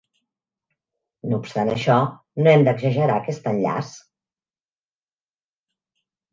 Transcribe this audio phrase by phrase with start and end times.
[1.31, 1.99] No obstant això,
[2.41, 3.95] no hem d'exagerar aquest enllaç.